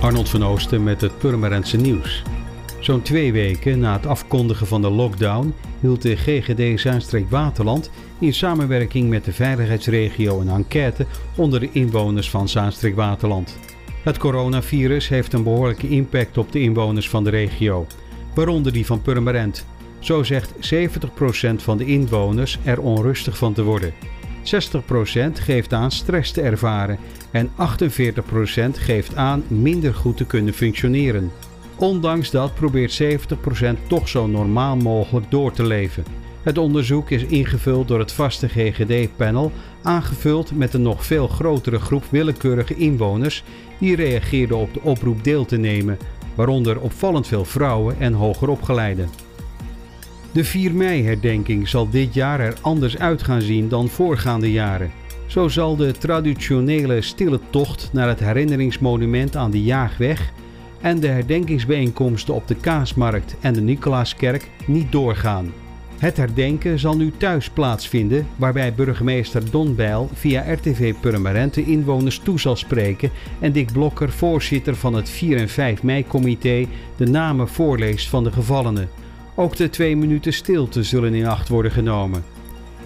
Arnold 0.00 0.28
van 0.28 0.44
Oosten 0.44 0.82
met 0.82 1.00
het 1.00 1.18
Purmerendse 1.18 1.76
nieuws. 1.76 2.22
Zo'n 2.80 3.02
twee 3.02 3.32
weken 3.32 3.78
na 3.78 3.92
het 3.92 4.06
afkondigen 4.06 4.66
van 4.66 4.82
de 4.82 4.90
lockdown 4.90 5.54
hield 5.80 6.02
de 6.02 6.16
GGD 6.16 6.80
Zuidstreek 6.80 7.30
Waterland 7.30 7.90
in 8.18 8.34
samenwerking 8.34 9.08
met 9.08 9.24
de 9.24 9.32
veiligheidsregio 9.32 10.40
een 10.40 10.48
enquête 10.48 11.06
onder 11.36 11.60
de 11.60 11.68
inwoners 11.72 12.30
van 12.30 12.48
Zaanstreek 12.48 12.94
Waterland. 12.94 13.58
Het 14.02 14.18
coronavirus 14.18 15.08
heeft 15.08 15.32
een 15.32 15.42
behoorlijke 15.42 15.88
impact 15.88 16.38
op 16.38 16.52
de 16.52 16.60
inwoners 16.60 17.08
van 17.08 17.24
de 17.24 17.30
regio, 17.30 17.86
waaronder 18.34 18.72
die 18.72 18.86
van 18.86 19.02
Purmerend. 19.02 19.66
Zo 19.98 20.22
zegt 20.22 20.74
70% 20.74 21.54
van 21.56 21.76
de 21.76 21.84
inwoners 21.86 22.58
er 22.64 22.80
onrustig 22.80 23.36
van 23.38 23.52
te 23.52 23.62
worden. 23.62 23.92
60% 24.46 25.32
geeft 25.32 25.72
aan 25.72 25.90
stress 25.90 26.32
te 26.32 26.40
ervaren 26.40 26.98
en 27.30 27.50
48% 27.50 27.52
geeft 28.72 29.16
aan 29.16 29.44
minder 29.48 29.94
goed 29.94 30.16
te 30.16 30.26
kunnen 30.26 30.54
functioneren. 30.54 31.30
Ondanks 31.76 32.30
dat 32.30 32.54
probeert 32.54 33.02
70% 33.02 33.06
toch 33.86 34.08
zo 34.08 34.26
normaal 34.26 34.76
mogelijk 34.76 35.30
door 35.30 35.52
te 35.52 35.66
leven. 35.66 36.04
Het 36.42 36.58
onderzoek 36.58 37.10
is 37.10 37.24
ingevuld 37.24 37.88
door 37.88 37.98
het 37.98 38.12
vaste 38.12 38.48
GGD-panel, 38.48 39.52
aangevuld 39.82 40.56
met 40.56 40.74
een 40.74 40.82
nog 40.82 41.04
veel 41.04 41.28
grotere 41.28 41.78
groep 41.78 42.04
willekeurige 42.10 42.74
inwoners 42.74 43.44
die 43.78 43.96
reageerden 43.96 44.56
op 44.56 44.74
de 44.74 44.82
oproep 44.82 45.24
deel 45.24 45.44
te 45.44 45.56
nemen, 45.56 45.98
waaronder 46.34 46.80
opvallend 46.80 47.26
veel 47.26 47.44
vrouwen 47.44 48.00
en 48.00 48.12
hoger 48.12 48.48
opgeleiden. 48.48 49.25
De 50.36 50.44
4 50.44 50.74
mei-herdenking 50.74 51.68
zal 51.68 51.90
dit 51.90 52.14
jaar 52.14 52.40
er 52.40 52.54
anders 52.60 52.98
uit 52.98 53.22
gaan 53.22 53.40
zien 53.40 53.68
dan 53.68 53.88
voorgaande 53.88 54.52
jaren. 54.52 54.90
Zo 55.26 55.48
zal 55.48 55.76
de 55.76 55.92
traditionele 55.92 57.00
stille 57.02 57.40
tocht 57.50 57.90
naar 57.92 58.08
het 58.08 58.20
herinneringsmonument 58.20 59.36
aan 59.36 59.50
de 59.50 59.62
Jaagweg 59.62 60.32
en 60.80 61.00
de 61.00 61.06
herdenkingsbijeenkomsten 61.06 62.34
op 62.34 62.48
de 62.48 62.54
Kaasmarkt 62.54 63.36
en 63.40 63.52
de 63.52 63.60
Nicolaaskerk 63.60 64.50
niet 64.66 64.92
doorgaan. 64.92 65.52
Het 65.98 66.16
herdenken 66.16 66.78
zal 66.78 66.96
nu 66.96 67.12
thuis 67.16 67.50
plaatsvinden, 67.50 68.26
waarbij 68.36 68.74
burgemeester 68.74 69.50
Don 69.50 69.74
Bijl 69.74 70.08
via 70.12 70.52
RTV 70.52 70.94
Purmerend 71.00 71.54
de 71.54 71.64
inwoners 71.64 72.18
toe 72.18 72.40
zal 72.40 72.56
spreken 72.56 73.10
en 73.40 73.52
Dick 73.52 73.72
Blokker, 73.72 74.10
voorzitter 74.10 74.76
van 74.76 74.94
het 74.94 75.08
4 75.08 75.36
en 75.36 75.48
5 75.48 75.82
mei-comité, 75.82 76.66
de 76.96 77.06
namen 77.06 77.48
voorleest 77.48 78.08
van 78.08 78.24
de 78.24 78.32
gevallenen. 78.32 79.05
Ook 79.38 79.56
de 79.56 79.70
twee 79.70 79.96
minuten 79.96 80.32
stilte 80.32 80.82
zullen 80.82 81.14
in 81.14 81.26
acht 81.26 81.48
worden 81.48 81.70
genomen. 81.70 82.24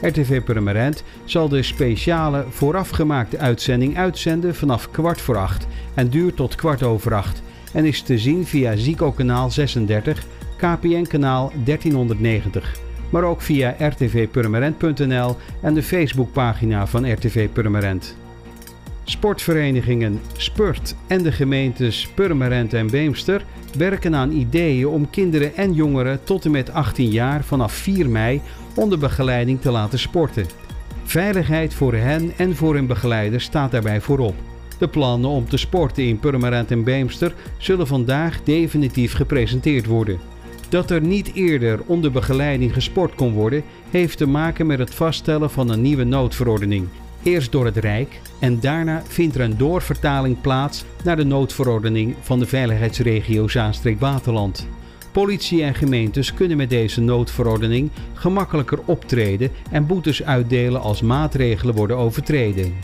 RTV 0.00 0.42
Purmerend 0.42 1.02
zal 1.24 1.48
de 1.48 1.62
speciale 1.62 2.44
voorafgemaakte 2.48 3.38
uitzending 3.38 3.96
uitzenden 3.96 4.54
vanaf 4.54 4.90
kwart 4.90 5.20
voor 5.20 5.36
acht 5.36 5.66
en 5.94 6.08
duurt 6.08 6.36
tot 6.36 6.54
kwart 6.54 6.82
over 6.82 7.14
acht 7.14 7.42
en 7.72 7.84
is 7.84 8.02
te 8.02 8.18
zien 8.18 8.46
via 8.46 8.76
Zico 8.76 9.12
kanaal 9.12 9.50
36, 9.50 10.24
KPN 10.56 11.06
kanaal 11.08 11.52
1390, 11.64 12.78
maar 13.10 13.22
ook 13.22 13.40
via 13.40 13.76
rtvpurmerend.nl 13.78 15.36
en 15.62 15.74
de 15.74 15.82
Facebookpagina 15.82 16.86
van 16.86 17.12
RTV 17.12 17.48
Purmerend. 17.48 18.16
Sportverenigingen 19.08 20.20
Spurt 20.36 20.94
en 21.06 21.22
de 21.22 21.32
gemeentes 21.32 22.08
Purmerend 22.14 22.74
en 22.74 22.90
Beemster 22.90 23.44
werken 23.78 24.14
aan 24.14 24.30
ideeën 24.30 24.86
om 24.86 25.10
kinderen 25.10 25.56
en 25.56 25.72
jongeren 25.72 26.24
tot 26.24 26.44
en 26.44 26.50
met 26.50 26.72
18 26.72 27.08
jaar 27.08 27.44
vanaf 27.44 27.72
4 27.72 28.08
mei 28.08 28.40
onder 28.74 28.98
begeleiding 28.98 29.60
te 29.60 29.70
laten 29.70 29.98
sporten. 29.98 30.46
Veiligheid 31.04 31.74
voor 31.74 31.94
hen 31.94 32.32
en 32.36 32.56
voor 32.56 32.74
hun 32.74 32.86
begeleiders 32.86 33.44
staat 33.44 33.70
daarbij 33.70 34.00
voorop. 34.00 34.34
De 34.78 34.88
plannen 34.88 35.30
om 35.30 35.48
te 35.48 35.56
sporten 35.56 36.04
in 36.04 36.18
Purmerend 36.18 36.70
en 36.70 36.84
Beemster 36.84 37.34
zullen 37.58 37.86
vandaag 37.86 38.42
definitief 38.42 39.12
gepresenteerd 39.12 39.86
worden. 39.86 40.18
Dat 40.68 40.90
er 40.90 41.00
niet 41.00 41.34
eerder 41.34 41.80
onder 41.86 42.12
begeleiding 42.12 42.72
gesport 42.72 43.14
kon 43.14 43.32
worden, 43.32 43.62
heeft 43.90 44.18
te 44.18 44.26
maken 44.26 44.66
met 44.66 44.78
het 44.78 44.94
vaststellen 44.94 45.50
van 45.50 45.70
een 45.70 45.82
nieuwe 45.82 46.04
noodverordening. 46.04 46.88
Eerst 47.26 47.52
door 47.52 47.64
het 47.64 47.76
Rijk 47.76 48.20
en 48.40 48.60
daarna 48.60 49.02
vindt 49.06 49.34
er 49.34 49.40
een 49.40 49.56
doorvertaling 49.56 50.40
plaats 50.40 50.84
naar 51.04 51.16
de 51.16 51.24
noodverordening 51.24 52.14
van 52.20 52.38
de 52.38 52.46
veiligheidsregio 52.46 53.48
Zaanstreek-Waterland. 53.48 54.68
Politie 55.12 55.62
en 55.62 55.74
gemeentes 55.74 56.34
kunnen 56.34 56.56
met 56.56 56.70
deze 56.70 57.00
noodverordening 57.00 57.90
gemakkelijker 58.14 58.78
optreden 58.84 59.50
en 59.70 59.86
boetes 59.86 60.22
uitdelen 60.22 60.80
als 60.80 61.02
maatregelen 61.02 61.74
worden 61.74 61.96
overtreden. 61.96 62.74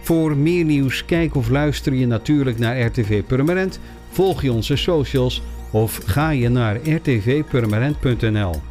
Voor 0.00 0.36
meer 0.36 0.64
nieuws 0.64 1.04
kijk 1.04 1.34
of 1.34 1.48
luister 1.48 1.94
je 1.94 2.06
natuurlijk 2.06 2.58
naar 2.58 2.80
RTV 2.80 3.22
Purmerend, 3.22 3.80
volg 4.10 4.42
je 4.42 4.52
onze 4.52 4.76
socials 4.76 5.42
of 5.70 6.00
ga 6.04 6.30
je 6.30 6.48
naar 6.48 6.76
rtvpurmerend.nl. 6.76 8.68